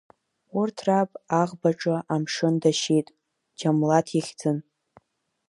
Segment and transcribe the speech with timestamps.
[0.59, 3.07] Урҭ раб аӷбаҿы амшын дашьит,
[3.57, 4.57] Џьамлаҭ ихьӡын.